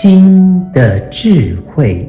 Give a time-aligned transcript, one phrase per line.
[0.00, 2.08] 心的智慧。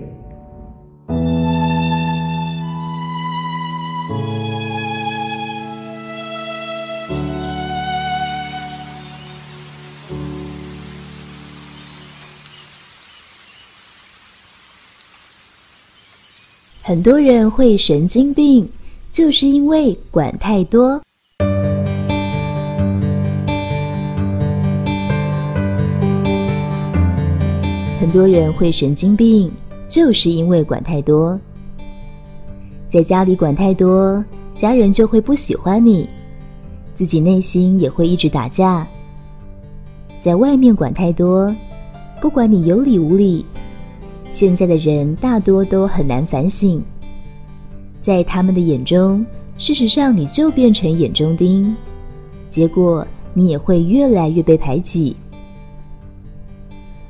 [16.83, 18.69] 很多人会神经病，
[19.11, 21.01] 就是因为管太多。
[27.99, 29.51] 很多人会神经病，
[29.89, 31.37] 就是因为管太多。
[32.87, 34.23] 在家里管太多，
[34.55, 36.07] 家人就会不喜欢你，
[36.95, 38.87] 自己内心也会一直打架。
[40.21, 41.53] 在外面管太多，
[42.21, 43.45] 不管你有理无理。
[44.31, 46.81] 现在的人大多都很难反省，
[47.99, 49.25] 在他们的眼中，
[49.57, 51.75] 事实上你就变成眼中钉，
[52.47, 55.17] 结果你也会越来越被排挤。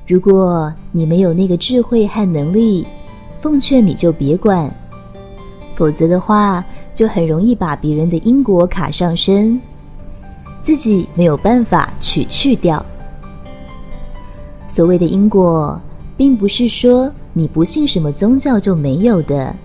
[0.09, 2.83] 如果你没有那个智慧和能力，
[3.39, 4.67] 奉劝你就别管，
[5.75, 6.65] 否则的话，
[6.95, 9.61] 就很容易把别人的因果卡上身，
[10.63, 12.83] 自己没有办法去去掉。
[14.67, 15.80] 所谓的因果。
[16.17, 19.55] 并不是说你不信什么宗教就没有的，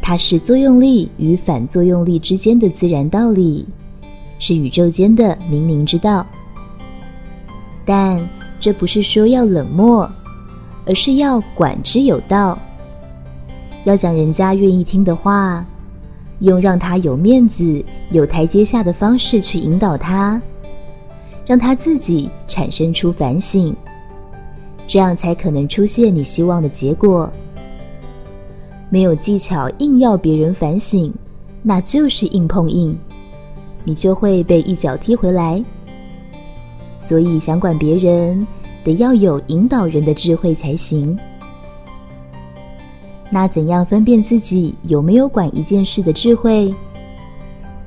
[0.00, 3.66] 它是作用力与反作用力之间的自然道理，
[4.38, 6.24] 是宇宙间的冥冥之道。
[7.84, 8.18] 但
[8.60, 10.10] 这不是说要冷漠，
[10.84, 12.58] 而是要管之有道，
[13.84, 15.64] 要讲人家愿意听的话，
[16.40, 20.40] 用让他有面子、有台阶下的方式去引导他，
[21.46, 23.74] 让他自己产生出反省。
[24.86, 27.30] 这样才可能出现你希望的结果。
[28.90, 31.12] 没有技巧，硬要别人反省，
[31.62, 32.98] 那就是硬碰硬，
[33.84, 35.62] 你就会被一脚踢回来。
[37.00, 38.46] 所以，想管别人，
[38.84, 41.18] 得要有引导人的智慧才行。
[43.30, 46.74] 那怎样分辨自己有没有管一件事的智慧？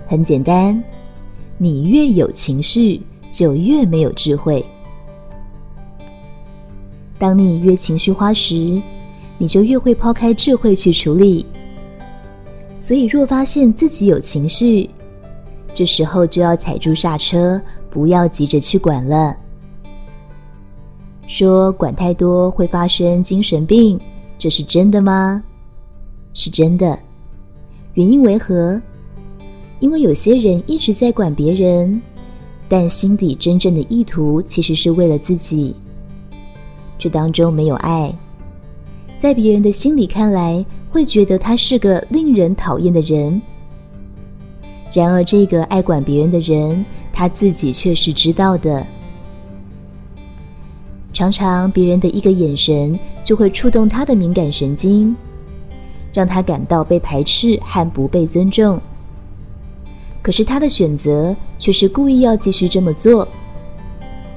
[0.07, 0.81] 很简单，
[1.57, 4.63] 你越有情绪，就越没有智慧。
[7.17, 8.81] 当你越情绪化时，
[9.37, 11.45] 你就越会抛开智慧去处理。
[12.79, 14.89] 所以，若发现自己有情绪，
[15.73, 17.61] 这时候就要踩住刹车，
[17.91, 19.37] 不要急着去管了。
[21.27, 23.99] 说管太多会发生精神病，
[24.39, 25.43] 这是真的吗？
[26.33, 26.97] 是真的。
[27.93, 28.81] 原因为何？
[29.79, 32.01] 因为有些人一直在管别人，
[32.69, 35.75] 但心底真正的意图其实是为了自己。
[36.97, 38.13] 这当中没有爱，
[39.17, 43.41] 在别人的心里看来，会觉得他是个令人讨厌的人。
[44.93, 48.85] 然而，这个爱管别人的人，他自己却是知道的。
[51.13, 55.15] 常常，别人的一个眼神就会触动他的敏感神经，
[56.13, 58.79] 让他感到被排斥和不被尊重。
[60.21, 63.27] 可是，他的选择却是故意要继续这么做。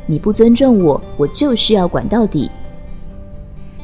[0.07, 2.51] 你不尊重我，我就是要管到底。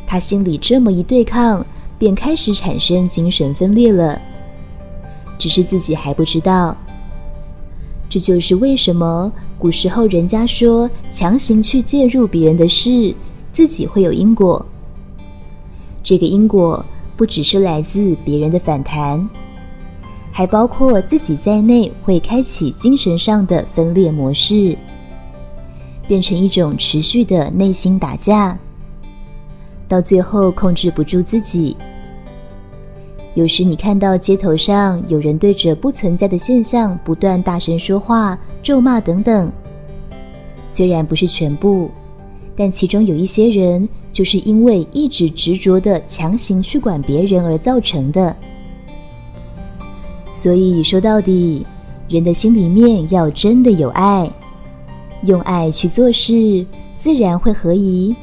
[0.07, 1.65] 他心里这么一对抗，
[1.99, 4.21] 便开始产生精神分裂了。
[5.39, 6.77] 只是自己还不知道。
[8.11, 13.15] 这就是为什么古时候人家说强行去介入别人的事，
[13.53, 14.67] 自己会有因果。
[16.03, 16.85] 这个因果
[17.17, 19.29] 不只是来自别人的反弹，
[20.33, 24.77] 还包括自己在内，会开启精神上的分裂模式。
[26.09, 28.59] 变成一种持续的内心打架，
[29.87, 31.77] 到最后控制不住自己。
[33.35, 39.51] 有时你看到街头上有人对着不存在的现象不断大声说话、咒骂等等，
[40.71, 41.91] 虽然不是全部，
[42.57, 48.35] 但其中有一些人就是因为一直执着的强行去管别人而造成的。
[50.33, 51.65] 所以说到底，
[52.09, 54.31] 人的心里面要真的有爱。
[55.25, 56.65] 用爱去做事，
[56.99, 58.17] 自然会合宜。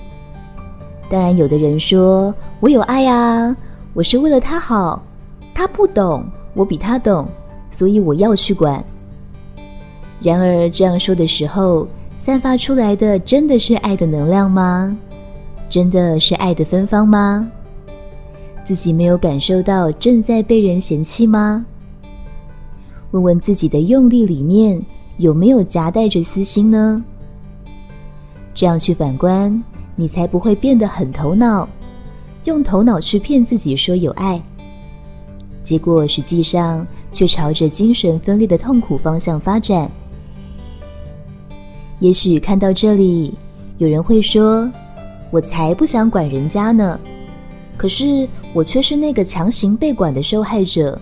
[1.11, 3.55] 当然，有的人说：“我有爱啊，
[3.93, 5.01] 我是为了他好，
[5.57, 6.23] 他不懂，
[6.53, 7.27] 我比他懂，
[7.71, 8.85] 所以我要去管。”
[10.21, 11.87] 然而，这样说的时候，
[12.19, 14.95] 散发出来的真的是爱的能量吗？
[15.67, 17.49] 真的是爱的芬芳吗？
[18.63, 21.65] 自己没有感受到正在被人嫌弃吗？
[23.09, 24.79] 问问自己的用力里面。
[25.17, 27.03] 有没有夹带着私心呢？
[28.53, 29.63] 这样去反观，
[29.95, 31.67] 你才不会变得很头脑，
[32.43, 34.39] 用头脑去骗自己说有爱，
[35.67, 39.91] 结果实际上却朝着精神分裂的痛苦方向发展。
[41.99, 43.33] 也许看到这里，
[43.77, 44.71] 有人会说
[45.29, 46.97] ：“我才不想管人家呢。
[47.75, 50.97] 可是我却是那个强行被管的受害者，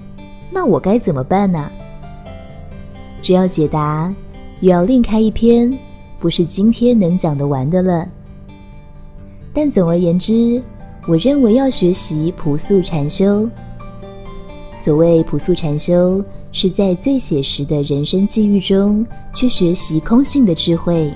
[0.49, 1.69] 那我该怎么办呢？
[3.21, 4.11] 只要解答，
[4.61, 5.71] 又要另开一篇，
[6.19, 8.03] 不是今天能讲得完的了。
[9.53, 10.59] 但总而言之，
[11.07, 13.47] 我认为要学习朴素禅修。
[14.85, 19.03] 所谓朴素禅修，是在最写实的人生际遇中
[19.33, 21.11] 去学习空性的智慧，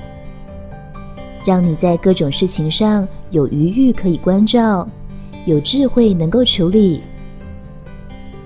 [1.45, 4.89] 让你在各种事情上有余裕可以关照，
[5.45, 7.03] 有智慧能够处理。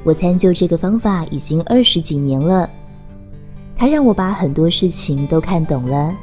[0.04, 2.70] 我参究这个方法已经二十几年了，
[3.78, 6.14] 它让我把很多事情都看懂了，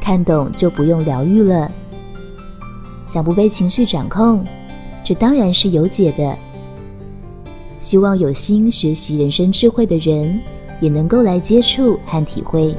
[0.00, 1.68] 看懂就不用疗愈了。
[3.06, 4.44] 想不被情绪掌控，
[5.02, 6.38] 这当然是有解的。
[7.82, 10.40] 希望有心学习人生智慧的人，
[10.80, 12.72] 也能够来接触和体会。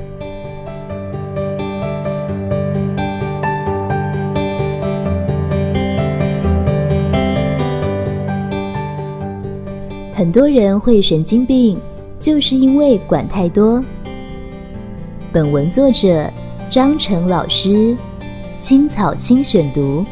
[10.16, 11.78] 很多人会神经病，
[12.18, 13.84] 就是因为管太多。
[15.34, 16.32] 本文作者
[16.72, 17.98] 张成老师，
[18.58, 20.06] 青草青选读。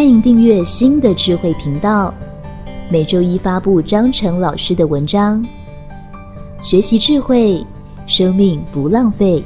[0.00, 2.14] 欢迎订阅新的智慧频道，
[2.90, 5.44] 每周一发布张成老师的文章。
[6.62, 7.62] 学习智慧，
[8.06, 9.44] 生命不浪费。